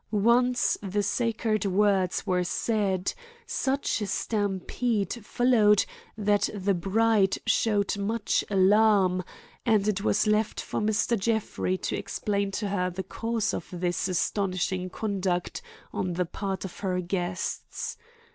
Once 0.09 0.79
the 0.81 1.03
sacred 1.03 1.63
words 1.63 2.25
were 2.25 2.43
said, 2.43 3.13
such 3.45 4.01
a 4.01 4.07
stampede 4.07 5.23
followed 5.23 5.85
that 6.17 6.49
the 6.55 6.73
bride 6.73 7.37
showed 7.45 7.95
much 7.99 8.43
alarm, 8.49 9.21
and 9.63 9.87
it 9.87 10.03
was 10.03 10.25
left 10.25 10.59
for 10.59 10.79
Mr. 10.81 11.15
Jeffrey 11.19 11.77
to 11.77 11.95
explain 11.95 12.49
to 12.49 12.69
her 12.69 12.89
the 12.89 13.03
cause 13.03 13.53
of 13.53 13.67
this 13.71 14.07
astonishing 14.07 14.89
conduct 14.89 15.61
on 15.93 16.13
the 16.13 16.25
part 16.25 16.65
of 16.65 16.79
her 16.79 16.99
guests. 16.99 17.95